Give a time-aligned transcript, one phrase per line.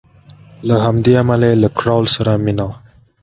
[0.67, 2.75] له همدې امله یې له کراول سره مینه وه.